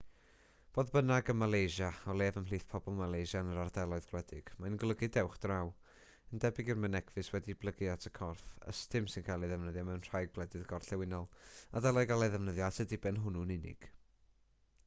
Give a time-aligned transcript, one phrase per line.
[0.75, 5.09] fodd bynnag ym malaysia o leiaf ymhlith pobl malaysia yn yr ardaloedd gwledig mae'n golygu
[5.17, 5.69] dewch draw
[6.31, 10.01] yn debyg i'r mynegfys wedi'i blygu at y corff ystum sy'n cael ei ddefnyddio mewn
[10.09, 11.29] rhai gwledydd gorllewinol
[11.81, 13.89] a dylai gael ei ddefnyddio at y diben hwnnw'n unig